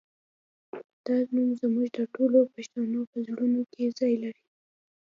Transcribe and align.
دا 1.05 1.17
نوم 1.33 1.49
زموږ 1.61 1.87
د 1.97 1.99
ټولو 2.13 2.39
پښتنو 2.53 2.99
په 3.11 3.17
زړونو 3.27 3.61
کې 3.71 3.83
ځای 3.99 4.13
لري 4.23 4.43